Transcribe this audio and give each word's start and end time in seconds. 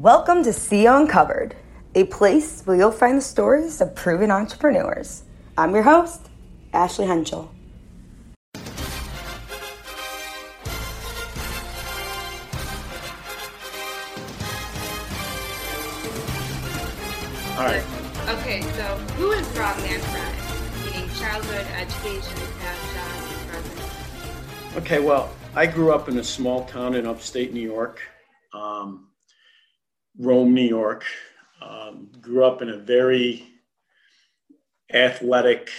Welcome 0.00 0.44
to 0.44 0.52
See 0.52 0.84
Uncovered, 0.84 1.56
a 1.94 2.04
place 2.04 2.60
where 2.66 2.76
you'll 2.76 2.92
find 2.92 3.16
the 3.16 3.22
stories 3.22 3.80
of 3.80 3.94
proven 3.94 4.30
entrepreneurs. 4.30 5.22
I'm 5.56 5.72
your 5.72 5.84
host, 5.84 6.28
Ashley 6.74 7.06
Henschel. 7.06 7.50
All 17.56 17.64
right. 17.64 17.82
Okay, 18.28 18.60
so 18.60 18.82
who 19.16 19.30
is 19.30 19.46
Rob 19.56 19.78
Manfred? 19.78 20.92
Meaning 20.92 21.08
childhood, 21.14 21.66
education, 21.74 22.38
past 22.60 22.94
jobs, 22.94 23.32
and 23.32 23.48
present. 23.48 24.76
Okay. 24.76 25.00
Well, 25.00 25.30
I 25.54 25.64
grew 25.64 25.90
up 25.90 26.10
in 26.10 26.18
a 26.18 26.24
small 26.24 26.66
town 26.66 26.94
in 26.94 27.06
upstate 27.06 27.54
New 27.54 27.66
York, 27.66 28.02
um, 28.52 29.06
Rome, 30.18 30.54
New 30.54 30.62
York. 30.62 31.04
Um, 31.60 32.10
grew 32.20 32.44
up 32.44 32.62
in 32.62 32.68
a 32.68 32.76
very 32.76 33.46
athletic, 34.92 35.70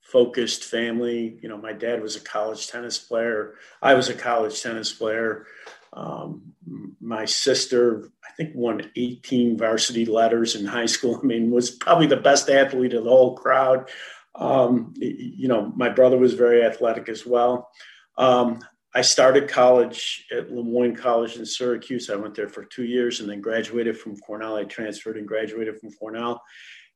focused 0.00 0.64
family. 0.64 1.38
You 1.42 1.48
know, 1.48 1.58
my 1.58 1.72
dad 1.72 2.02
was 2.02 2.16
a 2.16 2.20
college 2.20 2.68
tennis 2.68 2.98
player. 2.98 3.54
I 3.82 3.94
was 3.94 4.08
a 4.08 4.14
college 4.14 4.62
tennis 4.62 4.92
player. 4.92 5.46
Um, 5.92 6.54
my 7.00 7.24
sister, 7.24 8.10
I 8.24 8.30
think, 8.36 8.54
won 8.54 8.90
18 8.96 9.56
varsity 9.56 10.04
letters 10.04 10.54
in 10.54 10.66
high 10.66 10.86
school. 10.86 11.18
I 11.22 11.26
mean, 11.26 11.50
was 11.50 11.70
probably 11.70 12.06
the 12.06 12.16
best 12.16 12.48
athlete 12.48 12.94
of 12.94 13.04
the 13.04 13.10
whole 13.10 13.36
crowd. 13.36 13.90
Um, 14.34 14.94
you 14.96 15.48
know, 15.48 15.72
my 15.74 15.88
brother 15.88 16.16
was 16.16 16.34
very 16.34 16.62
athletic 16.62 17.08
as 17.08 17.26
well. 17.26 17.70
Um, 18.16 18.60
I 18.98 19.00
started 19.00 19.48
college 19.48 20.26
at 20.32 20.50
Le 20.50 20.64
Moyne 20.64 20.96
College 20.96 21.36
in 21.36 21.46
Syracuse. 21.46 22.10
I 22.10 22.16
went 22.16 22.34
there 22.34 22.48
for 22.48 22.64
two 22.64 22.82
years 22.82 23.20
and 23.20 23.30
then 23.30 23.40
graduated 23.40 23.96
from 23.96 24.16
Cornell. 24.16 24.56
I 24.56 24.64
transferred 24.64 25.16
and 25.16 25.28
graduated 25.28 25.78
from 25.78 25.92
Cornell 25.92 26.42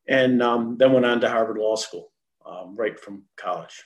and 0.09 0.43
um, 0.43 0.77
then 0.77 0.93
went 0.93 1.07
on 1.07 1.21
to 1.21 1.29
Harvard 1.29 1.59
Law 1.59 1.77
School 1.77 2.11
um, 2.45 2.75
right 2.75 2.99
from 2.99 3.23
college. 3.37 3.85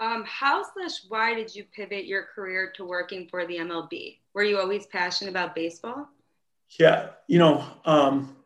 Um, 0.00 0.24
how 0.26 0.64
slash 0.64 1.02
why 1.06 1.34
did 1.34 1.54
you 1.54 1.62
pivot 1.72 2.06
your 2.06 2.24
career 2.34 2.72
to 2.74 2.84
working 2.84 3.28
for 3.28 3.46
the 3.46 3.58
MLB? 3.58 4.18
Were 4.34 4.42
you 4.42 4.58
always 4.58 4.86
passionate 4.86 5.30
about 5.30 5.54
baseball? 5.54 6.08
Yeah, 6.80 7.10
you 7.28 7.38
know, 7.38 7.64
um, 7.84 8.36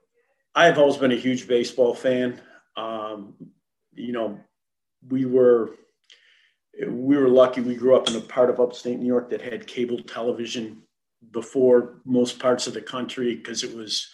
I've 0.55 0.77
always 0.77 0.99
been 0.99 1.13
a 1.13 1.17
huge 1.17 1.49
baseball 1.49 1.95
fan. 1.95 2.43
Um, 2.77 3.37
you 3.95 4.13
know, 4.13 4.39
we 5.09 5.25
were 5.25 5.71
we 6.87 7.17
were 7.17 7.29
lucky. 7.29 7.61
We 7.61 7.75
grew 7.75 7.97
up 7.97 8.09
in 8.09 8.17
a 8.17 8.21
part 8.21 8.51
of 8.51 8.61
upstate 8.61 8.99
New 8.99 9.07
York 9.07 9.31
that 9.31 9.41
had 9.41 9.67
cable 9.67 10.03
television 10.03 10.83
before 11.33 12.01
most 12.05 12.39
parts 12.39 12.67
of 12.67 12.75
the 12.75 12.81
country 12.81 13.35
because 13.35 13.65
it 13.65 13.75
was 13.75 14.09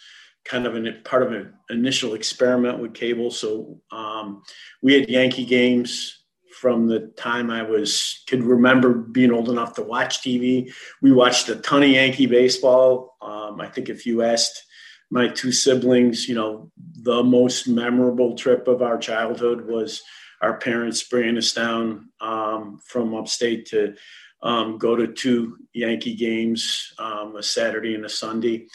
kind 0.45 0.65
of 0.65 0.75
an 0.75 1.01
part 1.03 1.23
of 1.23 1.31
an 1.31 1.53
initial 1.69 2.13
experiment 2.13 2.79
with 2.79 2.93
cable. 2.93 3.31
So 3.31 3.79
um, 3.91 4.43
we 4.81 4.93
had 4.93 5.09
Yankee 5.09 5.45
games 5.45 6.23
from 6.59 6.87
the 6.87 7.11
time 7.17 7.51
I 7.51 7.63
was 7.63 8.23
could 8.27 8.43
remember 8.43 8.93
being 8.93 9.31
old 9.31 9.49
enough 9.49 9.73
to 9.75 9.83
watch 9.83 10.21
TV. 10.21 10.71
We 11.01 11.11
watched 11.11 11.49
a 11.49 11.57
ton 11.57 11.83
of 11.83 11.89
Yankee 11.89 12.27
baseball. 12.27 13.17
Um, 13.21 13.59
I 13.59 13.67
think 13.67 13.89
if 13.89 14.05
you 14.05 14.23
asked 14.23 14.63
my 15.11 15.27
two 15.27 15.51
siblings, 15.51 16.27
you 16.27 16.35
know, 16.35 16.71
the 17.03 17.23
most 17.23 17.67
memorable 17.67 18.35
trip 18.35 18.67
of 18.67 18.81
our 18.81 18.97
childhood 18.97 19.67
was 19.67 20.01
our 20.41 20.57
parents 20.57 21.03
bringing 21.03 21.37
us 21.37 21.53
down 21.53 22.09
um, 22.21 22.34
from 22.83 23.13
upstate 23.13 23.67
to 23.67 23.95
um, 24.41 24.77
go 24.77 24.95
to 24.95 25.07
two 25.07 25.57
Yankee 25.73 26.15
games, 26.15 26.93
um, 26.99 27.35
a 27.35 27.43
Saturday 27.43 27.95
and 27.95 28.05
a 28.05 28.09
Sunday. 28.09 28.67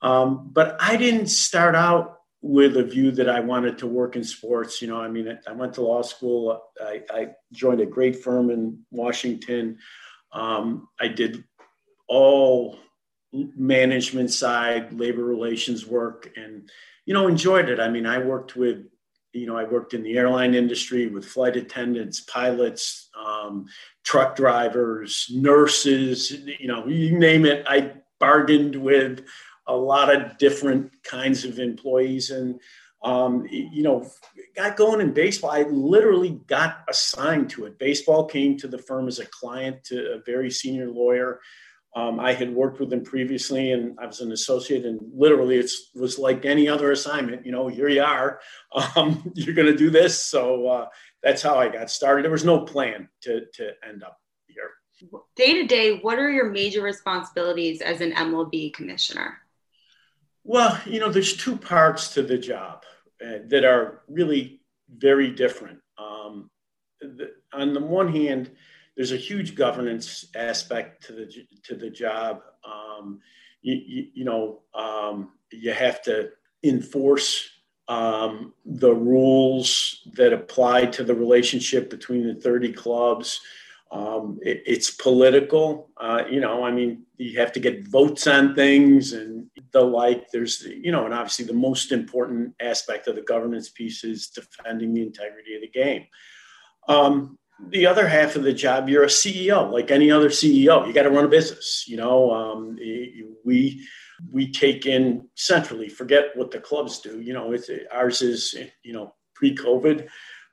Um, 0.00 0.50
but 0.52 0.76
I 0.80 0.96
didn't 0.96 1.28
start 1.28 1.74
out 1.74 2.18
with 2.40 2.76
a 2.76 2.82
view 2.82 3.12
that 3.12 3.28
I 3.28 3.40
wanted 3.40 3.78
to 3.78 3.86
work 3.86 4.16
in 4.16 4.24
sports. 4.24 4.82
You 4.82 4.88
know, 4.88 5.00
I 5.00 5.08
mean, 5.08 5.38
I 5.46 5.52
went 5.52 5.74
to 5.74 5.82
law 5.82 6.02
school. 6.02 6.60
I, 6.80 7.02
I 7.10 7.28
joined 7.52 7.80
a 7.80 7.86
great 7.86 8.16
firm 8.16 8.50
in 8.50 8.80
Washington. 8.90 9.78
Um, 10.32 10.88
I 11.00 11.08
did 11.08 11.44
all 12.08 12.78
management 13.32 14.30
side, 14.30 14.92
labor 14.92 15.24
relations 15.24 15.86
work, 15.86 16.30
and 16.36 16.68
you 17.06 17.14
know, 17.14 17.28
enjoyed 17.28 17.68
it. 17.68 17.80
I 17.80 17.88
mean, 17.88 18.06
I 18.06 18.18
worked 18.18 18.56
with, 18.56 18.86
you 19.32 19.46
know, 19.46 19.56
I 19.56 19.64
worked 19.64 19.94
in 19.94 20.02
the 20.02 20.18
airline 20.18 20.54
industry 20.54 21.06
with 21.06 21.24
flight 21.24 21.56
attendants, 21.56 22.20
pilots, 22.20 23.08
um, 23.18 23.66
truck 24.04 24.36
drivers, 24.36 25.28
nurses. 25.32 26.30
You 26.60 26.68
know, 26.68 26.86
you 26.86 27.18
name 27.18 27.46
it. 27.46 27.64
I 27.66 27.92
bargained 28.20 28.76
with 28.76 29.24
a 29.66 29.76
lot 29.76 30.14
of 30.14 30.38
different 30.38 30.92
kinds 31.02 31.44
of 31.44 31.58
employees 31.58 32.30
and 32.30 32.60
um, 33.04 33.46
you 33.50 33.82
know 33.82 34.08
got 34.54 34.76
going 34.76 35.00
in 35.00 35.12
baseball 35.12 35.50
i 35.50 35.62
literally 35.62 36.40
got 36.46 36.84
assigned 36.88 37.50
to 37.50 37.64
it 37.64 37.78
baseball 37.78 38.24
came 38.24 38.56
to 38.56 38.68
the 38.68 38.78
firm 38.78 39.08
as 39.08 39.18
a 39.18 39.26
client 39.26 39.82
to 39.82 40.12
a 40.12 40.22
very 40.24 40.50
senior 40.50 40.88
lawyer 40.88 41.40
um, 41.94 42.18
i 42.20 42.32
had 42.32 42.54
worked 42.54 42.80
with 42.80 42.92
him 42.92 43.02
previously 43.02 43.72
and 43.72 43.98
i 44.00 44.06
was 44.06 44.20
an 44.20 44.32
associate 44.32 44.84
and 44.84 45.00
literally 45.14 45.58
it 45.58 45.70
was 45.94 46.18
like 46.18 46.44
any 46.44 46.68
other 46.68 46.92
assignment 46.92 47.44
you 47.44 47.52
know 47.52 47.68
here 47.68 47.88
you 47.88 48.02
are. 48.02 48.40
Um, 48.96 49.30
you're 49.34 49.54
going 49.54 49.70
to 49.70 49.76
do 49.76 49.90
this. 49.90 50.18
So 50.18 50.66
uh, 50.66 50.86
that's 51.22 51.42
how 51.42 51.56
i 51.56 51.68
got 51.68 51.90
started. 51.90 52.24
There 52.24 52.30
was 52.30 52.44
no 52.44 52.60
plan 52.60 53.08
to, 53.22 53.42
to 53.54 53.72
end 53.86 54.02
up 54.02 54.18
here. 54.46 54.70
Day 55.36 55.54
to 55.54 55.66
day 55.66 55.98
what 55.98 56.18
are 56.18 56.30
your 56.30 56.50
major 56.50 56.82
responsibilities 56.82 57.82
as 57.82 58.00
an 58.00 58.12
mlb 58.12 58.72
commissioner? 58.72 59.38
Well, 60.44 60.80
you 60.86 61.00
know, 61.00 61.10
there's 61.10 61.36
two 61.36 61.56
parts 61.56 62.14
to 62.14 62.22
the 62.22 62.38
job 62.38 62.84
uh, 63.24 63.38
that 63.48 63.64
are 63.64 64.02
really 64.08 64.62
very 64.88 65.30
different. 65.30 65.80
Um, 65.98 66.50
the, 67.00 67.32
on 67.52 67.74
the 67.74 67.80
one 67.80 68.12
hand, 68.12 68.50
there's 68.96 69.12
a 69.12 69.16
huge 69.16 69.54
governance 69.54 70.26
aspect 70.34 71.04
to 71.06 71.12
the 71.12 71.32
to 71.64 71.74
the 71.74 71.90
job. 71.90 72.42
Um, 72.64 73.20
you, 73.62 73.74
you, 73.74 74.06
you, 74.14 74.24
know, 74.24 74.60
um, 74.74 75.30
you 75.52 75.72
have 75.72 76.02
to 76.02 76.30
enforce 76.62 77.48
um, 77.88 78.54
the 78.64 78.92
rules 78.92 80.02
that 80.14 80.32
apply 80.32 80.86
to 80.86 81.04
the 81.04 81.14
relationship 81.14 81.90
between 81.90 82.26
the 82.26 82.34
30 82.34 82.72
clubs. 82.72 83.40
Um, 83.90 84.38
it, 84.42 84.62
it's 84.66 84.90
political. 84.90 85.90
Uh, 85.96 86.22
you 86.28 86.40
know, 86.40 86.64
I 86.64 86.70
mean, 86.70 87.04
you 87.18 87.38
have 87.38 87.52
to 87.52 87.60
get 87.60 87.86
votes 87.86 88.26
on 88.26 88.54
things 88.54 89.12
and 89.12 89.46
the 89.72 89.82
like. 89.82 90.30
There's, 90.30 90.62
you 90.62 90.90
know, 90.90 91.04
and 91.04 91.14
obviously 91.14 91.44
the 91.44 91.52
most 91.52 91.92
important 91.92 92.54
aspect 92.60 93.06
of 93.06 93.16
the 93.16 93.22
governance 93.22 93.68
piece 93.68 94.02
is 94.02 94.28
defending 94.28 94.94
the 94.94 95.02
integrity 95.02 95.54
of 95.54 95.60
the 95.60 95.68
game. 95.68 96.06
Um, 96.88 97.38
the 97.68 97.86
other 97.86 98.06
half 98.06 98.36
of 98.36 98.42
the 98.42 98.52
job, 98.52 98.88
you're 98.88 99.04
a 99.04 99.08
CEO, 99.08 99.70
like 99.70 99.90
any 99.90 100.10
other 100.10 100.28
CEO. 100.28 100.86
You 100.86 100.92
got 100.92 101.02
to 101.02 101.10
run 101.10 101.24
a 101.24 101.28
business. 101.28 101.84
You 101.86 101.96
know, 101.96 102.30
um, 102.30 102.76
we 103.44 103.86
we 104.30 104.50
take 104.50 104.86
in 104.86 105.28
centrally. 105.34 105.88
Forget 105.88 106.30
what 106.34 106.50
the 106.50 106.60
clubs 106.60 107.00
do. 107.00 107.20
You 107.20 107.32
know, 107.32 107.52
it's 107.52 107.70
ours 107.92 108.22
is 108.22 108.54
you 108.82 108.92
know 108.92 109.14
pre-COVID 109.34 110.08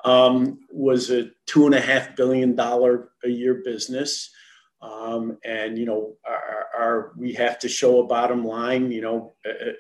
um, 0.06 0.60
was 0.72 1.12
a 1.12 1.30
two 1.46 1.66
and 1.66 1.76
a 1.76 1.82
half 1.82 2.16
billion 2.16 2.56
dollar 2.56 3.10
a 3.24 3.30
year 3.30 3.62
business. 3.66 4.32
Um, 4.82 5.38
and 5.44 5.78
you 5.78 5.86
know, 5.86 6.16
our, 6.26 6.68
our, 6.78 7.12
we 7.18 7.34
have 7.34 7.60
to 7.60 7.70
show 7.70 8.00
a 8.00 8.08
bottom 8.08 8.46
line. 8.46 8.92
You 8.92 9.02
know, 9.02 9.34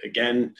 again, 0.04 0.56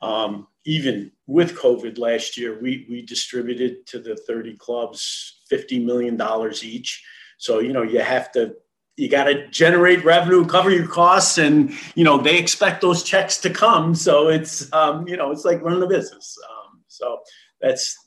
um, 0.00 0.46
even 0.64 1.12
with 1.26 1.56
COVID 1.56 1.98
last 1.98 2.38
year, 2.38 2.58
we 2.60 2.86
we 2.88 3.02
distributed 3.02 3.86
to 3.88 3.98
the 3.98 4.16
30 4.16 4.56
clubs 4.56 5.41
50 5.52 5.80
million 5.84 6.16
dollars 6.16 6.64
each. 6.64 7.04
So 7.36 7.58
you 7.60 7.74
know, 7.74 7.82
you 7.82 8.00
have 8.00 8.32
to 8.32 8.54
you 8.96 9.08
got 9.08 9.24
to 9.24 9.46
generate 9.48 10.04
revenue, 10.04 10.46
cover 10.46 10.70
your 10.70 10.86
costs, 10.86 11.36
and 11.36 11.72
you 11.94 12.04
know 12.04 12.16
they 12.16 12.38
expect 12.38 12.80
those 12.80 13.02
checks 13.02 13.36
to 13.38 13.50
come. 13.50 13.94
So 13.94 14.28
it's 14.28 14.72
um, 14.72 15.06
you 15.06 15.16
know 15.18 15.30
it's 15.30 15.44
like 15.44 15.60
running 15.62 15.82
a 15.82 15.86
business. 15.86 16.38
Um, 16.50 16.82
so 16.88 17.20
that's 17.60 17.98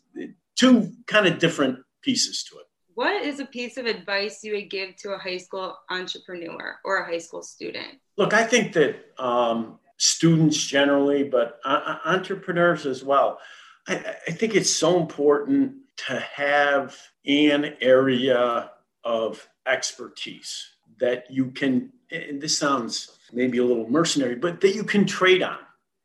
two 0.55 0.91
kind 1.05 1.27
of 1.27 1.37
different 1.37 1.79
pieces 2.01 2.43
to 2.45 2.57
it. 2.57 2.65
What 2.95 3.23
is 3.23 3.39
a 3.39 3.45
piece 3.45 3.77
of 3.77 3.85
advice 3.85 4.43
you 4.43 4.53
would 4.53 4.69
give 4.71 4.95
to 4.97 5.13
a 5.13 5.17
high 5.17 5.37
school 5.37 5.77
entrepreneur 5.89 6.79
or 6.83 6.97
a 6.97 7.05
high 7.05 7.19
school 7.19 7.43
student? 7.43 7.99
Look, 8.17 8.33
I 8.33 8.43
think 8.43 8.73
that 8.73 8.95
um, 9.19 9.79
students 9.97 10.57
generally, 10.57 11.23
but 11.23 11.59
uh, 11.65 11.97
entrepreneurs 12.05 12.85
as 12.85 13.03
well, 13.03 13.39
I, 13.87 14.15
I 14.27 14.31
think 14.31 14.55
it's 14.55 14.73
so 14.73 14.97
important 14.99 15.73
to 15.97 16.19
have 16.19 16.97
an 17.25 17.75
area 17.81 18.71
of 19.03 19.47
expertise 19.67 20.69
that 20.99 21.29
you 21.29 21.51
can, 21.51 21.91
and 22.11 22.41
this 22.41 22.57
sounds 22.57 23.17
maybe 23.31 23.57
a 23.57 23.63
little 23.63 23.89
mercenary, 23.89 24.35
but 24.35 24.61
that 24.61 24.75
you 24.75 24.83
can 24.83 25.05
trade 25.05 25.43
on, 25.43 25.59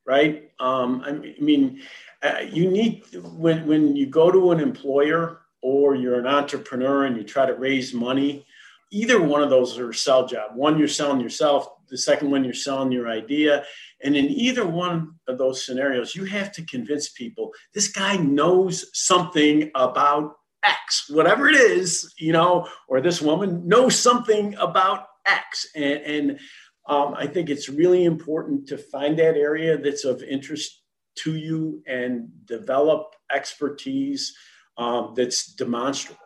right? 0.06 0.50
Um, 0.58 1.02
I 1.04 1.12
mean, 1.40 1.82
uh, 2.22 2.40
you 2.50 2.70
need 2.70 3.04
when 3.22 3.66
when 3.66 3.96
you 3.96 4.06
go 4.06 4.30
to 4.30 4.52
an 4.52 4.60
employer 4.60 5.40
or 5.62 5.94
you're 5.94 6.18
an 6.18 6.26
entrepreneur 6.26 7.04
and 7.04 7.16
you 7.16 7.24
try 7.24 7.46
to 7.46 7.54
raise 7.54 7.94
money 7.94 8.46
either 8.90 9.22
one 9.22 9.42
of 9.42 9.50
those 9.50 9.78
are 9.78 9.90
a 9.90 9.94
sell 9.94 10.26
job 10.26 10.54
one 10.54 10.78
you're 10.78 10.88
selling 10.88 11.20
yourself 11.20 11.68
the 11.90 11.98
second 11.98 12.30
one, 12.30 12.44
you're 12.44 12.54
selling 12.54 12.92
your 12.92 13.08
idea. 13.08 13.64
And 14.02 14.16
in 14.16 14.26
either 14.26 14.66
one 14.66 15.16
of 15.28 15.38
those 15.38 15.64
scenarios, 15.64 16.14
you 16.14 16.24
have 16.24 16.52
to 16.52 16.64
convince 16.66 17.10
people 17.10 17.52
this 17.74 17.88
guy 17.88 18.16
knows 18.16 18.86
something 18.92 19.70
about 19.74 20.36
X, 20.64 21.10
whatever 21.10 21.48
it 21.48 21.56
is, 21.56 22.12
you 22.18 22.32
know, 22.32 22.68
or 22.88 23.00
this 23.00 23.20
woman 23.20 23.66
knows 23.66 23.96
something 23.98 24.54
about 24.56 25.06
X. 25.26 25.66
And, 25.74 25.84
and 25.84 26.40
um, 26.86 27.14
I 27.16 27.26
think 27.26 27.50
it's 27.50 27.68
really 27.68 28.04
important 28.04 28.66
to 28.68 28.78
find 28.78 29.18
that 29.18 29.36
area 29.36 29.78
that's 29.78 30.04
of 30.04 30.22
interest 30.22 30.82
to 31.16 31.36
you 31.36 31.82
and 31.86 32.28
develop 32.46 33.14
expertise 33.32 34.34
um, 34.76 35.14
that's 35.16 35.54
demonstrable. 35.54 36.20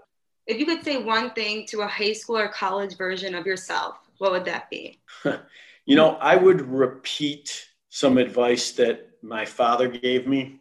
If 0.46 0.58
you 0.58 0.66
could 0.66 0.84
say 0.84 1.02
one 1.02 1.30
thing 1.30 1.66
to 1.68 1.80
a 1.80 1.86
high 1.86 2.12
school 2.12 2.36
or 2.36 2.48
college 2.48 2.96
version 2.96 3.34
of 3.34 3.46
yourself, 3.46 3.96
what 4.24 4.32
would 4.32 4.46
that 4.46 4.70
be? 4.70 4.98
you 5.84 5.96
know, 5.96 6.16
I 6.16 6.34
would 6.34 6.62
repeat 6.62 7.66
some 7.90 8.16
advice 8.16 8.72
that 8.72 9.10
my 9.22 9.44
father 9.44 9.86
gave 9.86 10.26
me 10.26 10.60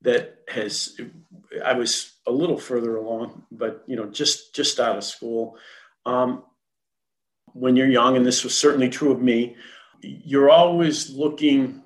that 0.00 0.38
has 0.48 0.98
I 1.62 1.74
was 1.74 2.12
a 2.26 2.32
little 2.32 2.56
further 2.56 2.96
along, 2.96 3.44
but 3.52 3.84
you 3.86 3.96
know, 3.96 4.06
just 4.06 4.54
just 4.54 4.80
out 4.80 4.96
of 4.96 5.04
school. 5.04 5.58
Um, 6.06 6.44
when 7.52 7.76
you're 7.76 7.90
young, 7.90 8.16
and 8.16 8.24
this 8.24 8.42
was 8.42 8.56
certainly 8.56 8.88
true 8.88 9.12
of 9.12 9.20
me, 9.20 9.56
you're 10.00 10.50
always 10.50 11.10
looking 11.10 11.82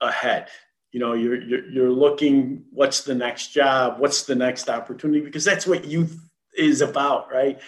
ahead. 0.00 0.48
You 0.90 0.98
know, 0.98 1.12
you're, 1.12 1.40
you're 1.40 1.70
you're 1.70 1.92
looking 1.92 2.64
what's 2.72 3.04
the 3.04 3.14
next 3.14 3.52
job, 3.52 4.00
what's 4.00 4.24
the 4.24 4.34
next 4.34 4.68
opportunity, 4.68 5.20
because 5.20 5.44
that's 5.44 5.66
what 5.66 5.84
youth 5.84 6.18
is 6.58 6.80
about, 6.80 7.30
right? 7.30 7.60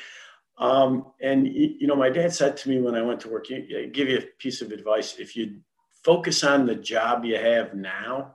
Um, 0.59 1.07
and 1.21 1.47
you 1.47 1.87
know, 1.87 1.95
my 1.95 2.11
dad 2.11 2.33
said 2.33 2.57
to 2.59 2.69
me 2.69 2.81
when 2.81 2.97
I 2.97 3.03
went 3.03 3.21
to 3.21 3.29
work, 3.29 3.47
give 3.47 4.09
you 4.09 4.19
a 4.19 4.23
piece 4.39 4.61
of 4.61 4.73
advice: 4.73 5.17
if 5.19 5.37
you 5.37 5.61
focus 6.05 6.43
on 6.43 6.67
the 6.67 6.75
job 6.75 7.25
you 7.25 7.37
have 7.37 7.75
now, 7.75 8.35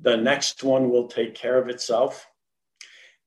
the 0.00 0.16
next 0.16 0.62
one 0.62 0.90
will 0.90 1.08
take 1.08 1.34
care 1.34 1.58
of 1.58 1.68
itself. 1.68 2.28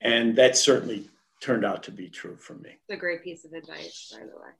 And 0.01 0.35
that 0.37 0.55
certainly 0.55 1.09
turned 1.41 1.65
out 1.65 1.83
to 1.83 1.91
be 1.91 2.09
true 2.09 2.37
for 2.37 2.53
me. 2.53 2.69
It's 2.87 2.97
a 2.97 2.99
great 2.99 3.23
piece 3.23 3.45
of 3.45 3.53
advice, 3.53 4.13
by 4.13 4.25
the 4.25 4.35
way. 4.35 4.51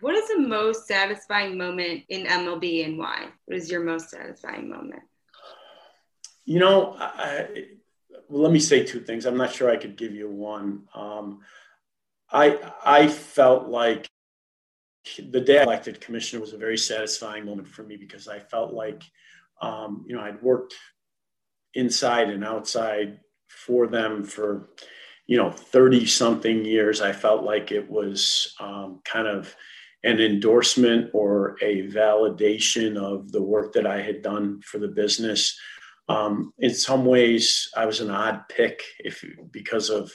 What 0.00 0.14
is 0.14 0.28
the 0.28 0.38
most 0.38 0.86
satisfying 0.86 1.58
moment 1.58 2.04
in 2.08 2.26
MLB 2.26 2.84
and 2.84 2.98
why? 2.98 3.26
What 3.44 3.56
is 3.56 3.70
your 3.70 3.82
most 3.82 4.10
satisfying 4.10 4.70
moment? 4.70 5.02
You 6.46 6.58
know, 6.58 6.96
I, 6.98 7.66
well, 8.28 8.42
let 8.42 8.52
me 8.52 8.60
say 8.60 8.84
two 8.84 9.00
things. 9.00 9.26
I'm 9.26 9.36
not 9.36 9.52
sure 9.52 9.70
I 9.70 9.76
could 9.76 9.96
give 9.96 10.14
you 10.14 10.28
one. 10.30 10.88
Um, 10.94 11.40
I 12.32 12.58
I 12.84 13.08
felt 13.08 13.68
like 13.68 14.06
the 15.18 15.40
day 15.40 15.60
I 15.60 15.62
elected 15.62 16.00
commissioner 16.00 16.40
was 16.40 16.52
a 16.52 16.58
very 16.58 16.78
satisfying 16.78 17.44
moment 17.44 17.68
for 17.68 17.82
me 17.82 17.96
because 17.96 18.28
I 18.28 18.38
felt 18.38 18.72
like 18.72 19.02
um, 19.60 20.04
you 20.06 20.14
know 20.14 20.22
I'd 20.22 20.42
worked 20.42 20.74
inside 21.74 22.30
and 22.30 22.44
outside 22.44 23.20
for 23.48 23.86
them 23.86 24.24
for 24.24 24.70
you 25.26 25.36
know 25.36 25.50
30 25.50 26.06
something 26.06 26.64
years. 26.64 27.00
I 27.00 27.12
felt 27.12 27.44
like 27.44 27.72
it 27.72 27.88
was 27.88 28.54
um, 28.60 29.00
kind 29.04 29.26
of 29.26 29.54
an 30.02 30.20
endorsement 30.20 31.10
or 31.12 31.56
a 31.62 31.86
validation 31.88 32.96
of 32.96 33.30
the 33.32 33.42
work 33.42 33.72
that 33.74 33.86
I 33.86 34.00
had 34.00 34.22
done 34.22 34.60
for 34.62 34.78
the 34.78 34.88
business. 34.88 35.58
Um, 36.08 36.52
in 36.58 36.74
some 36.74 37.04
ways, 37.04 37.68
I 37.76 37.86
was 37.86 38.00
an 38.00 38.10
odd 38.10 38.48
pick 38.48 38.82
if 38.98 39.22
because 39.52 39.90
of 39.90 40.10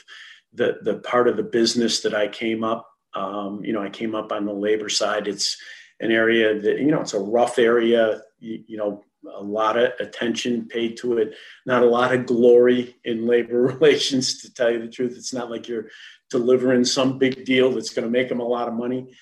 the 0.56 0.78
the 0.82 0.98
part 0.98 1.28
of 1.28 1.36
the 1.36 1.42
business 1.42 2.00
that 2.00 2.14
I 2.14 2.28
came 2.28 2.64
up. 2.64 2.88
Um, 3.14 3.64
you 3.64 3.72
know, 3.72 3.82
I 3.82 3.88
came 3.88 4.14
up 4.14 4.32
on 4.32 4.44
the 4.44 4.52
labor 4.52 4.88
side. 4.88 5.28
It's 5.28 5.56
an 6.00 6.10
area 6.10 6.60
that 6.60 6.78
you 6.78 6.90
know 6.90 7.00
it's 7.00 7.14
a 7.14 7.20
rough 7.20 7.58
area. 7.58 8.22
You, 8.38 8.64
you 8.66 8.76
know, 8.76 9.04
a 9.34 9.42
lot 9.42 9.78
of 9.78 9.92
attention 10.00 10.68
paid 10.68 10.96
to 10.98 11.18
it. 11.18 11.34
Not 11.64 11.82
a 11.82 11.86
lot 11.86 12.14
of 12.14 12.26
glory 12.26 12.96
in 13.04 13.26
labor 13.26 13.62
relations, 13.80 14.40
to 14.42 14.52
tell 14.52 14.70
you 14.70 14.80
the 14.80 14.88
truth. 14.88 15.14
It's 15.16 15.32
not 15.32 15.50
like 15.50 15.68
you're 15.68 15.88
delivering 16.30 16.84
some 16.84 17.18
big 17.18 17.44
deal 17.44 17.72
that's 17.72 17.92
going 17.92 18.04
to 18.04 18.10
make 18.10 18.28
them 18.28 18.40
a 18.40 18.44
lot 18.44 18.68
of 18.68 18.74
money. 18.74 19.14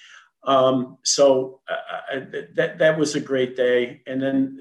Um, 0.45 0.99
so 1.05 1.61
uh, 1.69 2.21
that 2.55 2.79
that 2.79 2.99
was 2.99 3.15
a 3.15 3.21
great 3.21 3.57
day. 3.57 4.03
And 4.07 4.23
then, 4.23 4.61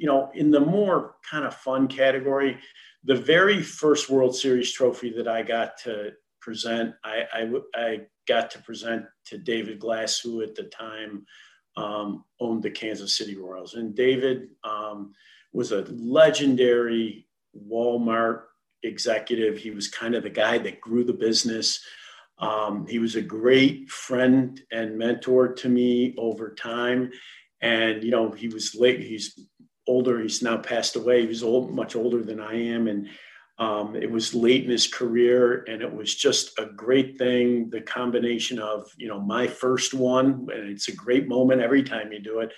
you 0.00 0.06
know, 0.06 0.30
in 0.34 0.50
the 0.50 0.60
more 0.60 1.16
kind 1.30 1.44
of 1.44 1.54
fun 1.54 1.86
category, 1.86 2.56
the 3.04 3.14
very 3.14 3.62
first 3.62 4.08
World 4.08 4.34
Series 4.34 4.72
trophy 4.72 5.10
that 5.10 5.28
I 5.28 5.42
got 5.42 5.76
to 5.84 6.12
present, 6.40 6.94
I, 7.04 7.24
I, 7.30 7.50
I 7.74 8.00
got 8.26 8.50
to 8.52 8.62
present 8.62 9.04
to 9.26 9.36
David 9.36 9.78
Glass, 9.78 10.18
who 10.18 10.40
at 10.40 10.54
the 10.54 10.62
time 10.64 11.26
um, 11.76 12.24
owned 12.40 12.62
the 12.62 12.70
Kansas 12.70 13.14
City 13.14 13.36
Royals. 13.36 13.74
And 13.74 13.94
David 13.94 14.48
um, 14.64 15.12
was 15.52 15.70
a 15.70 15.82
legendary 15.90 17.28
Walmart 17.54 18.44
executive. 18.82 19.58
He 19.58 19.70
was 19.70 19.88
kind 19.88 20.14
of 20.14 20.22
the 20.22 20.30
guy 20.30 20.56
that 20.56 20.80
grew 20.80 21.04
the 21.04 21.12
business. 21.12 21.84
Um, 22.38 22.86
he 22.86 22.98
was 22.98 23.16
a 23.16 23.22
great 23.22 23.90
friend 23.90 24.58
and 24.72 24.96
mentor 24.96 25.52
to 25.52 25.68
me 25.68 26.14
over 26.16 26.54
time. 26.54 27.10
And, 27.60 28.02
you 28.02 28.10
know, 28.10 28.30
he 28.30 28.48
was 28.48 28.74
late, 28.74 29.00
he's 29.00 29.38
older, 29.90 30.20
he's 30.20 30.42
now 30.42 30.56
passed 30.56 30.94
away. 30.96 31.22
He 31.22 31.26
was 31.26 31.42
old, 31.42 31.74
much 31.74 31.96
older 31.96 32.22
than 32.22 32.40
I 32.40 32.54
am. 32.54 32.86
And 32.86 33.08
um, 33.58 33.94
it 33.94 34.10
was 34.10 34.34
late 34.34 34.64
in 34.64 34.70
his 34.70 34.86
career, 34.86 35.64
and 35.68 35.82
it 35.82 35.92
was 35.92 36.14
just 36.14 36.58
a 36.58 36.64
great 36.64 37.18
thing. 37.18 37.68
The 37.68 37.82
combination 37.82 38.58
of, 38.58 38.90
you 38.96 39.08
know, 39.08 39.20
my 39.20 39.46
first 39.46 39.92
one, 39.92 40.48
and 40.54 40.70
it's 40.70 40.88
a 40.88 40.96
great 40.96 41.28
moment 41.28 41.60
every 41.60 41.82
time 41.82 42.10
you 42.10 42.20
do 42.20 42.40
it, 42.40 42.52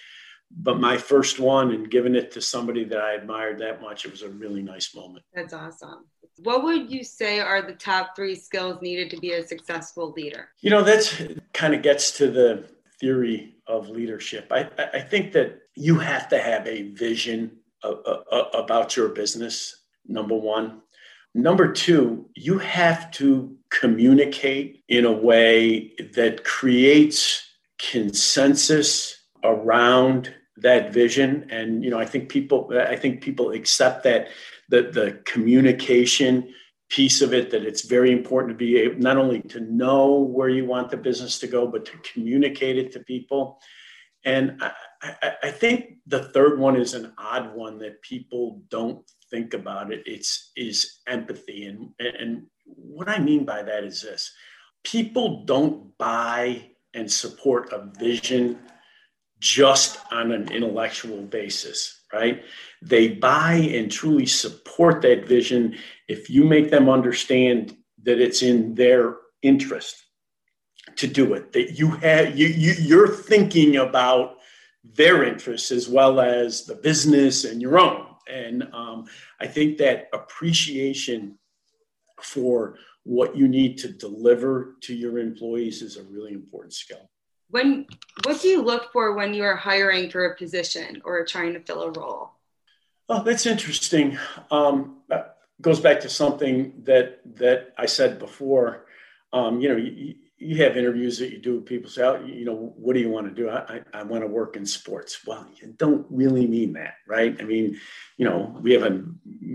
but 0.54 0.78
my 0.78 0.96
first 0.96 1.40
one 1.40 1.72
and 1.72 1.90
giving 1.90 2.14
it 2.14 2.30
to 2.32 2.40
somebody 2.40 2.84
that 2.84 2.98
I 2.98 3.14
admired 3.14 3.58
that 3.60 3.80
much, 3.80 4.04
it 4.04 4.12
was 4.12 4.22
a 4.22 4.28
really 4.28 4.62
nice 4.62 4.94
moment. 4.94 5.24
That's 5.34 5.54
awesome. 5.54 6.06
What 6.38 6.62
would 6.62 6.90
you 6.90 7.02
say 7.02 7.40
are 7.40 7.62
the 7.62 7.74
top 7.74 8.14
three 8.14 8.36
skills 8.36 8.80
needed 8.80 9.10
to 9.10 9.16
be 9.18 9.32
a 9.32 9.46
successful 9.46 10.12
leader? 10.16 10.50
You 10.60 10.70
know, 10.70 10.82
that's 10.82 11.20
kind 11.52 11.74
of 11.74 11.82
gets 11.82 12.12
to 12.18 12.30
the 12.30 12.68
theory 13.00 13.56
of 13.66 13.88
leadership. 13.88 14.46
I, 14.52 14.68
I 14.94 15.00
think 15.00 15.32
that 15.32 15.61
you 15.74 15.98
have 15.98 16.28
to 16.28 16.38
have 16.40 16.66
a 16.66 16.90
vision 16.90 17.58
uh, 17.84 17.90
uh, 17.90 18.22
uh, 18.30 18.50
about 18.54 18.96
your 18.96 19.08
business, 19.08 19.84
number 20.06 20.34
one. 20.34 20.82
Number 21.34 21.72
two, 21.72 22.28
you 22.36 22.58
have 22.58 23.10
to 23.12 23.56
communicate 23.70 24.84
in 24.88 25.04
a 25.06 25.12
way 25.12 25.92
that 26.14 26.44
creates 26.44 27.42
consensus 27.78 29.16
around 29.42 30.34
that 30.58 30.92
vision. 30.92 31.46
And, 31.50 31.82
you 31.82 31.90
know, 31.90 31.98
I 31.98 32.04
think 32.04 32.28
people, 32.28 32.70
I 32.78 32.96
think 32.96 33.22
people 33.22 33.50
accept 33.50 34.04
that 34.04 34.28
the, 34.68 34.82
the 34.82 35.22
communication 35.24 36.52
piece 36.90 37.22
of 37.22 37.32
it, 37.32 37.50
that 37.50 37.64
it's 37.64 37.82
very 37.82 38.12
important 38.12 38.52
to 38.52 38.64
be 38.64 38.76
able, 38.76 39.00
not 39.00 39.16
only 39.16 39.40
to 39.40 39.60
know 39.60 40.18
where 40.18 40.50
you 40.50 40.66
want 40.66 40.90
the 40.90 40.96
business 40.98 41.38
to 41.38 41.46
go, 41.46 41.66
but 41.66 41.86
to 41.86 41.92
communicate 42.12 42.76
it 42.76 42.92
to 42.92 43.00
people. 43.00 43.58
And 44.24 44.62
I, 45.02 45.32
I, 45.42 45.50
think 45.50 45.96
the 46.06 46.24
third 46.24 46.58
one 46.60 46.76
is 46.76 46.94
an 46.94 47.12
odd 47.18 47.54
one 47.54 47.78
that 47.78 48.02
people 48.02 48.62
don't 48.68 49.04
think 49.30 49.52
about 49.52 49.92
it, 49.92 50.02
it's 50.06 50.52
is 50.56 51.00
empathy. 51.08 51.64
And, 51.64 51.90
and 51.98 52.46
what 52.64 53.08
I 53.08 53.18
mean 53.18 53.44
by 53.44 53.62
that 53.62 53.84
is 53.84 54.02
this 54.02 54.32
people 54.84 55.44
don't 55.44 55.96
buy 55.98 56.70
and 56.94 57.10
support 57.10 57.72
a 57.72 57.90
vision 57.98 58.58
just 59.38 59.98
on 60.12 60.30
an 60.30 60.52
intellectual 60.52 61.22
basis, 61.22 62.04
right? 62.12 62.42
They 62.80 63.08
buy 63.08 63.54
and 63.54 63.90
truly 63.90 64.26
support 64.26 65.02
that 65.02 65.26
vision 65.26 65.76
if 66.06 66.30
you 66.30 66.44
make 66.44 66.70
them 66.70 66.88
understand 66.88 67.76
that 68.04 68.20
it's 68.20 68.42
in 68.42 68.74
their 68.74 69.16
interest 69.42 69.96
to 70.96 71.06
do 71.06 71.34
it, 71.34 71.52
that 71.52 71.72
you 71.78 71.90
have 71.90 72.38
you, 72.38 72.48
you 72.48 72.74
you're 72.78 73.08
thinking 73.08 73.76
about 73.76 74.36
their 74.84 75.24
interests 75.24 75.70
as 75.70 75.88
well 75.88 76.20
as 76.20 76.64
the 76.64 76.74
business 76.74 77.44
and 77.44 77.62
your 77.62 77.78
own 77.78 78.12
and 78.28 78.68
um, 78.72 79.06
I 79.40 79.46
think 79.46 79.78
that 79.78 80.08
appreciation 80.12 81.38
for 82.20 82.76
what 83.04 83.36
you 83.36 83.48
need 83.48 83.78
to 83.78 83.88
deliver 83.88 84.76
to 84.82 84.94
your 84.94 85.18
employees 85.18 85.82
is 85.82 85.96
a 85.96 86.04
really 86.04 86.32
important 86.32 86.72
skill. 86.72 87.10
When 87.50 87.86
what 88.24 88.40
do 88.40 88.48
you 88.48 88.62
look 88.62 88.92
for 88.92 89.14
when 89.14 89.34
you 89.34 89.42
are 89.42 89.56
hiring 89.56 90.08
for 90.10 90.26
a 90.26 90.36
position 90.36 91.02
or 91.04 91.24
trying 91.24 91.52
to 91.54 91.60
fill 91.60 91.82
a 91.82 91.90
role? 91.90 92.30
Oh, 93.08 93.22
that's 93.22 93.44
interesting. 93.44 94.16
Um, 94.50 94.98
goes 95.60 95.80
back 95.80 96.00
to 96.00 96.08
something 96.08 96.72
that 96.84 97.20
that 97.36 97.74
I 97.76 97.86
said 97.86 98.18
before. 98.18 98.86
Um, 99.32 99.60
you 99.60 99.68
know, 99.68 99.76
you, 99.76 100.14
you 100.42 100.62
have 100.62 100.76
interviews 100.76 101.18
that 101.18 101.30
you 101.30 101.38
do 101.38 101.56
with 101.56 101.66
people 101.66 101.90
say, 101.90 102.02
oh, 102.02 102.22
you 102.24 102.44
know, 102.44 102.74
what 102.76 102.94
do 102.94 103.00
you 103.00 103.10
want 103.10 103.28
to 103.28 103.34
do? 103.34 103.48
I, 103.48 103.58
I, 103.94 104.00
I 104.00 104.02
want 104.02 104.22
to 104.22 104.26
work 104.26 104.56
in 104.56 104.66
sports. 104.66 105.20
Well, 105.26 105.46
you 105.54 105.74
don't 105.76 106.06
really 106.10 106.46
mean 106.46 106.72
that, 106.74 106.94
right? 107.06 107.36
I 107.40 107.44
mean, 107.44 107.78
you 108.16 108.24
know, 108.24 108.58
we 108.60 108.72
have 108.72 108.82
a, 108.82 109.02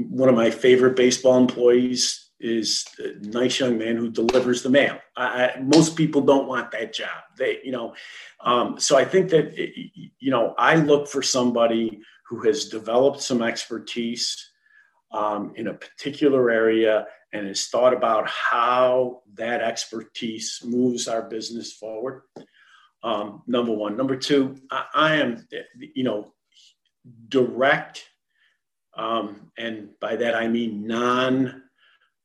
one 0.09 0.29
of 0.29 0.35
my 0.35 0.49
favorite 0.49 0.95
baseball 0.95 1.37
employees 1.37 2.29
is 2.39 2.85
a 2.99 3.13
nice 3.27 3.59
young 3.59 3.77
man 3.77 3.97
who 3.97 4.09
delivers 4.09 4.61
the 4.61 4.69
mail. 4.69 4.99
I, 5.15 5.45
I, 5.45 5.59
most 5.61 5.95
people 5.95 6.21
don't 6.21 6.47
want 6.47 6.71
that 6.71 6.93
job. 6.93 7.23
They, 7.37 7.59
you 7.63 7.71
know, 7.71 7.95
um, 8.41 8.79
so 8.79 8.97
I 8.97 9.05
think 9.05 9.29
that 9.31 9.57
you 9.57 10.31
know 10.31 10.53
I 10.57 10.75
look 10.75 11.07
for 11.07 11.23
somebody 11.23 11.99
who 12.29 12.43
has 12.43 12.65
developed 12.65 13.21
some 13.21 13.41
expertise 13.41 14.51
um, 15.11 15.53
in 15.55 15.67
a 15.67 15.73
particular 15.73 16.51
area 16.51 17.07
and 17.33 17.47
has 17.47 17.67
thought 17.67 17.93
about 17.93 18.27
how 18.27 19.21
that 19.33 19.61
expertise 19.61 20.61
moves 20.63 21.07
our 21.07 21.21
business 21.21 21.73
forward. 21.73 22.23
Um, 23.03 23.43
number 23.47 23.71
one. 23.71 23.97
Number 23.97 24.15
two, 24.15 24.57
I, 24.71 24.85
I 24.93 25.15
am, 25.15 25.47
you 25.93 26.03
know, 26.03 26.33
direct, 27.29 28.03
um, 28.95 29.51
and 29.57 29.89
by 29.99 30.15
that 30.15 30.35
I 30.35 30.47
mean 30.47 30.87
non 30.87 31.63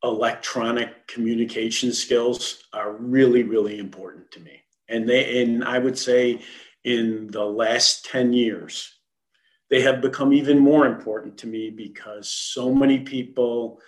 electronic 0.02 1.06
communication 1.06 1.92
skills 1.92 2.64
are 2.72 2.92
really, 2.92 3.42
really 3.42 3.78
important 3.78 4.30
to 4.32 4.40
me. 4.40 4.62
And 4.88 5.08
they, 5.08 5.42
and 5.42 5.62
I 5.64 5.78
would 5.78 5.98
say 5.98 6.40
in 6.84 7.28
the 7.28 7.44
last 7.44 8.06
10 8.06 8.32
years, 8.32 8.92
they 9.70 9.80
have 9.82 10.00
become 10.00 10.32
even 10.32 10.58
more 10.58 10.86
important 10.86 11.38
to 11.38 11.46
me 11.46 11.70
because 11.70 12.28
so 12.28 12.74
many 12.74 13.00
people 13.00 13.80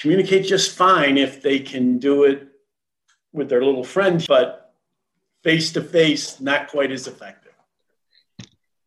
communicate 0.00 0.46
just 0.46 0.76
fine 0.76 1.18
if 1.18 1.42
they 1.42 1.58
can 1.58 1.98
do 1.98 2.24
it 2.24 2.48
with 3.32 3.48
their 3.48 3.62
little 3.62 3.84
friend, 3.84 4.24
but 4.26 4.74
face 5.44 5.72
to 5.72 5.82
face, 5.82 6.40
not 6.40 6.68
quite 6.68 6.90
as 6.90 7.06
effective. 7.06 7.52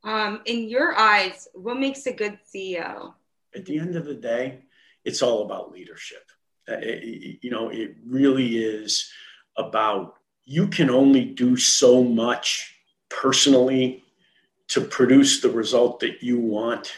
Um, 0.04 0.42
in 0.46 0.68
your 0.68 0.98
eyes, 0.98 1.48
what 1.54 1.80
makes 1.80 2.06
a 2.08 2.14
good 2.14 2.40
CEO? 2.44 3.14
At 3.56 3.66
the 3.66 3.80
end 3.80 3.96
of 3.96 4.06
the 4.06 4.16
day, 4.16 4.60
it's 5.06 5.22
all 5.22 5.46
about 5.46 5.72
leadership. 5.72 6.24
Uh, 6.68 6.76
it, 6.80 7.40
you 7.42 7.52
know, 7.52 7.70
it 7.70 7.96
really 8.06 8.58
is 8.58 9.10
about 9.58 10.16
you 10.46 10.68
can 10.68 10.90
only 10.90 11.24
do 11.24 11.56
so 11.56 12.04
much 12.04 12.76
personally 13.10 14.04
to 14.70 14.82
produce 14.82 15.42
the 15.42 15.50
result 15.50 16.00
that 16.00 16.24
you 16.24 16.40
want 16.40 16.94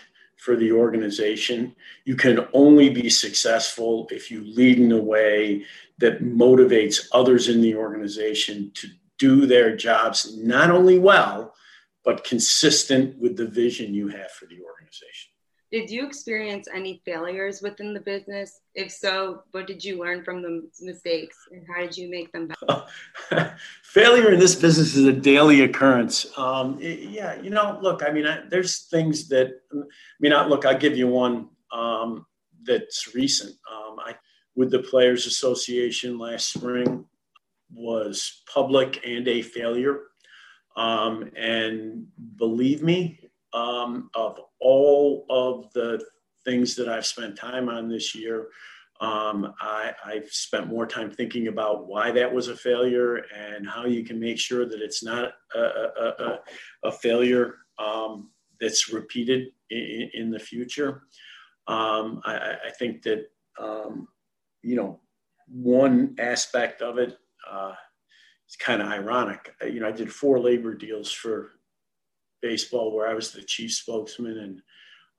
for 0.45 0.55
the 0.55 0.71
organization. 0.71 1.75
You 2.05 2.15
can 2.15 2.47
only 2.53 2.89
be 2.89 3.09
successful 3.09 4.07
if 4.11 4.29
you 4.29 4.45
lead 4.45 4.79
in 4.79 4.91
a 4.91 5.01
way 5.01 5.65
that 5.97 6.23
motivates 6.23 7.07
others 7.11 7.49
in 7.49 7.61
the 7.61 7.75
organization 7.75 8.71
to 8.75 8.87
do 9.17 9.47
their 9.47 9.75
jobs 9.75 10.37
not 10.37 10.69
only 10.69 10.99
well, 10.99 11.55
but 12.03 12.23
consistent 12.23 13.17
with 13.17 13.35
the 13.35 13.47
vision 13.47 13.95
you 13.95 14.07
have 14.07 14.31
for 14.31 14.45
the 14.45 14.59
organization. 14.61 15.31
Did 15.75 15.89
you 15.89 16.07
experience 16.07 16.69
any 16.73 17.01
failures 17.03 17.61
within 17.61 17.93
the 17.93 17.99
business? 17.99 18.61
If 18.75 18.89
so, 18.89 19.43
what 19.51 19.67
did 19.67 19.83
you 19.83 19.99
learn 19.99 20.23
from 20.23 20.41
the 20.41 20.69
mistakes 20.79 21.35
and 21.51 21.67
how 21.67 21.81
did 21.81 21.97
you 21.97 22.09
make 22.09 22.31
them 22.31 22.49
better? 23.29 23.57
Failure 23.83 24.31
in 24.31 24.39
this 24.39 24.55
business 24.55 24.95
is 24.95 25.03
a 25.03 25.11
daily 25.11 25.63
occurrence. 25.63 26.27
Um, 26.37 26.77
it, 26.79 27.09
yeah, 27.09 27.41
you 27.41 27.49
know, 27.49 27.77
look, 27.81 28.03
I 28.07 28.11
mean, 28.11 28.25
I, 28.25 28.43
there's 28.49 28.83
things 28.83 29.27
that, 29.27 29.49
I 29.73 29.81
mean, 30.21 30.31
I, 30.31 30.45
look, 30.47 30.65
I'll 30.65 30.77
give 30.77 30.95
you 30.95 31.09
one 31.09 31.49
um, 31.73 32.25
that's 32.63 33.13
recent. 33.13 33.51
Um, 33.69 33.97
I, 33.99 34.15
with 34.55 34.71
the 34.71 34.79
Players 34.79 35.25
Association 35.25 36.17
last 36.17 36.53
spring 36.53 37.03
was 37.69 38.43
public 38.47 39.05
and 39.05 39.27
a 39.27 39.41
failure. 39.41 40.03
Um, 40.77 41.31
and 41.35 42.07
believe 42.37 42.81
me, 42.81 43.19
um, 43.55 44.09
of 44.13 44.39
all 44.59 45.25
of 45.29 45.71
the 45.73 46.03
things 46.43 46.75
that 46.75 46.89
I've 46.89 47.05
spent 47.05 47.37
time 47.37 47.69
on 47.69 47.89
this 47.89 48.13
year, 48.13 48.49
um, 49.01 49.53
I, 49.59 49.93
have 50.13 50.29
spent 50.29 50.67
more 50.67 50.85
time 50.85 51.09
thinking 51.09 51.47
about 51.47 51.87
why 51.87 52.11
that 52.11 52.33
was 52.33 52.49
a 52.49 52.55
failure 52.55 53.25
and 53.35 53.67
how 53.67 53.85
you 53.85 54.03
can 54.03 54.19
make 54.19 54.37
sure 54.37 54.65
that 54.65 54.81
it's 54.81 55.03
not 55.03 55.33
a, 55.55 55.59
a, 55.59 56.13
a, 56.19 56.39
a 56.83 56.91
failure 56.91 57.55
um, 57.79 58.29
that's 58.59 58.93
repeated 58.93 59.49
in, 59.69 60.09
in 60.13 60.31
the 60.31 60.39
future. 60.39 61.03
Um, 61.67 62.21
I, 62.25 62.55
I, 62.67 62.71
think 62.77 63.01
that, 63.03 63.25
um, 63.59 64.07
you 64.61 64.75
know, 64.75 64.99
one 65.47 66.15
aspect 66.19 66.81
of 66.81 66.97
it, 66.99 67.17
uh, 67.49 67.73
it's 68.45 68.55
kind 68.55 68.81
of 68.81 68.87
ironic. 68.87 69.53
You 69.63 69.79
know, 69.79 69.87
I 69.87 69.91
did 69.91 70.13
four 70.13 70.39
labor 70.39 70.75
deals 70.75 71.11
for 71.11 71.53
baseball 72.45 72.95
where 72.95 73.07
I 73.07 73.15
was 73.15 73.31
the 73.31 73.41
chief 73.41 73.73
spokesman, 73.73 74.37
and 74.37 74.61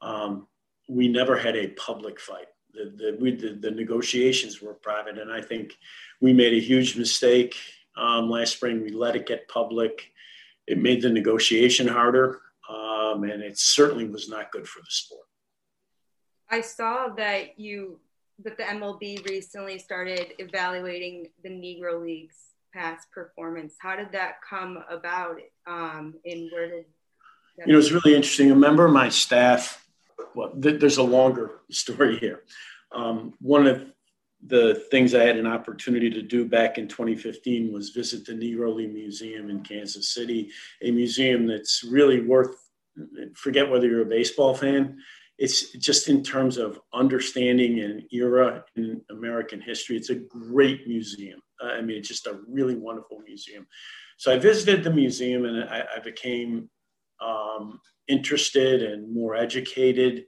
um, 0.01 0.47
we 0.89 1.09
never 1.09 1.37
had 1.37 1.57
a 1.57 1.69
public 1.69 2.21
fight. 2.21 2.47
The, 2.73 2.85
the, 2.97 3.19
we, 3.21 3.35
the, 3.35 3.55
the, 3.55 3.71
negotiations 3.73 4.63
were 4.63 4.75
private, 4.75 5.19
and 5.19 5.33
I 5.33 5.41
think 5.41 5.77
we 6.21 6.33
made 6.33 6.53
a 6.53 6.61
huge 6.61 6.97
mistake 6.97 7.57
um, 7.97 8.31
last 8.31 8.53
spring. 8.53 8.83
We 8.83 8.91
let 8.91 9.17
it 9.17 9.27
get 9.27 9.49
public. 9.49 10.13
It 10.69 10.79
made 10.79 11.03
the 11.03 11.11
negotiation 11.11 11.89
harder, 11.89 12.43
um, 12.71 13.25
and 13.25 13.43
it 13.43 13.59
certainly 13.59 14.09
was 14.09 14.29
not 14.29 14.53
good 14.53 14.69
for 14.69 14.81
the 14.81 14.91
sport. 14.91 15.27
I 16.49 16.61
saw 16.61 17.09
that 17.17 17.59
you 17.59 17.99
that 18.45 18.57
the 18.57 18.65
MLB 18.65 19.27
recently 19.29 19.79
started 19.79 20.35
evaluating 20.39 21.29
the 21.43 21.49
Negro 21.49 22.01
Leagues 22.01 22.37
past 22.77 23.11
performance. 23.11 23.75
How 23.79 23.97
did 23.97 24.13
that 24.13 24.37
come 24.49 24.85
about? 24.91 25.39
Um, 25.67 26.15
and 26.25 26.51
where 26.53 26.69
did 26.69 26.85
you 27.65 27.73
know, 27.73 27.79
it's 27.79 27.93
really 27.93 28.15
interesting. 28.15 28.51
A 28.51 28.57
member 28.57 28.85
of 28.85 28.93
my 28.93 29.09
staff, 29.09 29.87
well, 30.35 30.51
th- 30.51 30.81
there's 30.81 30.99
a 30.99 31.03
longer 31.03 31.61
story 31.71 32.19
here. 32.19 32.43
Um, 32.93 33.35
one 33.41 33.67
of 33.67 33.87
the 34.47 34.87
things 34.91 35.15
I 35.15 35.25
had 35.25 35.39
an 35.39 35.47
opportunity 35.47 36.11
to 36.11 36.23
do 36.23 36.45
back 36.45 36.79
in 36.79 36.89
2015 36.89 37.73
was 37.73 37.91
visit 37.91 38.25
the 38.25 38.33
Negro 38.33 38.75
League 38.75 38.93
Museum 38.93 39.51
in 39.51 39.63
Kansas 39.63 40.11
City, 40.11 40.51
a 40.83 40.91
museum 40.91 41.47
that's 41.47 41.83
really 41.83 42.21
worth, 42.21 42.55
forget 43.35 43.69
whether 43.69 43.87
you're 43.87 44.03
a 44.03 44.07
baseball 44.07 44.55
fan, 44.55 44.99
it's 45.39 45.73
just 45.73 46.09
in 46.09 46.23
terms 46.23 46.57
of 46.57 46.81
understanding 46.95 47.81
an 47.81 48.07
era 48.11 48.65
in 48.77 49.03
American 49.11 49.61
history. 49.61 49.97
It's 49.97 50.11
a 50.11 50.15
great 50.15 50.87
museum. 50.87 51.41
I 51.61 51.81
mean, 51.83 51.99
it's 51.99 52.09
just 52.09 52.27
a 52.27 52.41
really 52.49 52.75
wonderful 52.75 53.21
museum. 53.21 53.67
So 54.17 54.33
I 54.33 54.39
visited 54.39 54.83
the 54.83 54.91
museum 54.91 55.45
and 55.45 55.65
I, 55.65 55.85
I 55.97 55.99
became 56.01 56.71
um, 57.21 57.81
interested 58.09 58.83
and 58.83 59.13
more 59.13 59.35
educated 59.35 60.25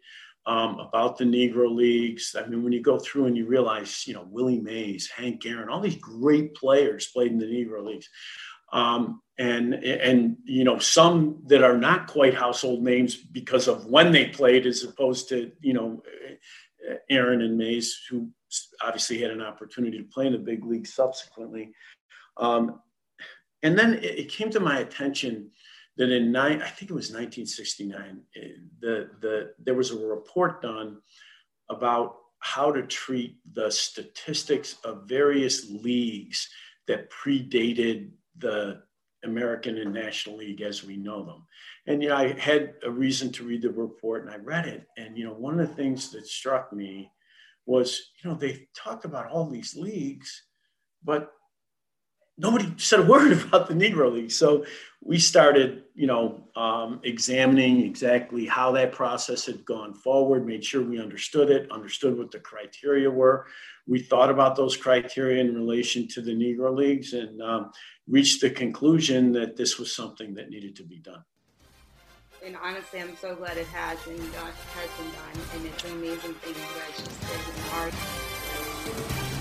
um, 0.46 0.78
about 0.80 1.18
the 1.18 1.24
Negro 1.24 1.74
Leagues. 1.74 2.34
I 2.38 2.46
mean, 2.46 2.62
when 2.62 2.72
you 2.72 2.80
go 2.80 2.98
through 2.98 3.26
and 3.26 3.36
you 3.36 3.46
realize, 3.46 4.06
you 4.06 4.14
know, 4.14 4.26
Willie 4.30 4.60
Mays, 4.60 5.08
Hank 5.08 5.44
Aaron, 5.44 5.68
all 5.68 5.80
these 5.80 5.96
great 5.96 6.54
players 6.54 7.08
played 7.08 7.32
in 7.32 7.38
the 7.38 7.46
Negro 7.46 7.84
Leagues. 7.84 8.08
Um, 8.72 9.22
and 9.38 9.74
and 9.74 10.36
you 10.44 10.64
know 10.64 10.78
some 10.78 11.42
that 11.46 11.62
are 11.62 11.78
not 11.78 12.08
quite 12.08 12.34
household 12.34 12.82
names 12.82 13.14
because 13.14 13.68
of 13.68 13.86
when 13.86 14.10
they 14.10 14.26
played 14.26 14.66
as 14.66 14.82
opposed 14.82 15.28
to 15.28 15.52
you 15.60 15.72
know 15.72 16.02
Aaron 17.08 17.42
and 17.42 17.56
Mays 17.56 18.00
who 18.10 18.28
obviously 18.82 19.20
had 19.20 19.30
an 19.30 19.42
opportunity 19.42 19.98
to 19.98 20.04
play 20.04 20.26
in 20.26 20.32
the 20.32 20.38
big 20.38 20.64
league 20.64 20.86
subsequently 20.86 21.70
um, 22.36 22.80
and 23.62 23.78
then 23.78 24.00
it, 24.02 24.28
came 24.28 24.50
to 24.50 24.60
my 24.60 24.80
attention 24.80 25.50
that 25.98 26.10
in 26.10 26.32
nine, 26.32 26.62
I 26.62 26.68
think 26.68 26.90
it 26.90 26.94
was 26.94 27.10
1969, 27.10 28.20
eh, 28.36 28.40
the, 28.80 29.10
the, 29.20 29.52
there 29.58 29.74
was 29.74 29.90
a 29.90 29.98
report 29.98 30.62
done 30.62 30.98
about 31.68 32.16
how 32.38 32.70
to 32.70 32.82
treat 32.84 33.36
the 33.52 33.70
statistics 33.70 34.76
of 34.84 35.08
various 35.08 35.68
leagues 35.70 36.48
that 36.86 37.10
predated 37.10 38.10
the 38.38 38.80
American 39.24 39.78
and 39.78 39.92
National 39.92 40.36
League 40.36 40.62
as 40.62 40.84
we 40.84 40.96
know 40.96 41.24
them. 41.24 41.44
And 41.86 42.02
you 42.02 42.10
know, 42.10 42.16
I 42.16 42.38
had 42.38 42.74
a 42.84 42.90
reason 42.90 43.32
to 43.32 43.44
read 43.44 43.62
the 43.62 43.70
report 43.70 44.22
and 44.22 44.32
I 44.32 44.36
read 44.36 44.66
it. 44.66 44.86
And 44.96 45.18
you 45.18 45.24
know, 45.24 45.32
one 45.32 45.58
of 45.58 45.68
the 45.68 45.74
things 45.74 46.10
that 46.12 46.26
struck 46.26 46.72
me 46.72 47.10
was, 47.66 48.00
you 48.22 48.30
know, 48.30 48.36
they 48.36 48.68
talked 48.76 49.04
about 49.04 49.26
all 49.26 49.50
these 49.50 49.74
leagues, 49.74 50.44
but 51.02 51.32
nobody 52.38 52.72
said 52.76 53.00
a 53.00 53.02
word 53.02 53.32
about 53.46 53.68
the 53.68 53.74
Negro 53.74 54.12
League. 54.12 54.30
So 54.30 54.64
we 55.00 55.18
started, 55.18 55.84
you 55.94 56.06
know, 56.06 56.48
um, 56.56 57.00
examining 57.04 57.84
exactly 57.84 58.46
how 58.46 58.72
that 58.72 58.92
process 58.92 59.46
had 59.46 59.64
gone 59.64 59.94
forward, 59.94 60.46
made 60.46 60.64
sure 60.64 60.82
we 60.82 61.00
understood 61.00 61.50
it, 61.50 61.70
understood 61.70 62.16
what 62.16 62.30
the 62.30 62.40
criteria 62.40 63.10
were. 63.10 63.46
We 63.86 64.00
thought 64.00 64.30
about 64.30 64.56
those 64.56 64.76
criteria 64.76 65.40
in 65.40 65.54
relation 65.54 66.08
to 66.08 66.20
the 66.20 66.32
Negro 66.32 66.76
Leagues 66.76 67.12
and 67.12 67.40
um, 67.40 67.70
reached 68.08 68.40
the 68.40 68.50
conclusion 68.50 69.32
that 69.32 69.56
this 69.56 69.78
was 69.78 69.94
something 69.94 70.34
that 70.34 70.50
needed 70.50 70.76
to 70.76 70.84
be 70.84 70.98
done. 70.98 71.22
And 72.44 72.56
honestly, 72.62 73.00
I'm 73.00 73.16
so 73.16 73.34
glad 73.34 73.56
it 73.56 73.66
has 73.68 73.98
and 74.06 74.18
has 74.18 74.90
been 74.96 75.10
done. 75.10 75.48
And 75.54 75.66
it's 75.66 75.84
an 75.84 75.92
amazing 75.92 76.34
thing 76.34 76.54
you 76.54 76.60
guys 76.78 76.96
just 76.96 77.20
did 77.20 77.40
in 77.56 77.70
art. 77.74 79.37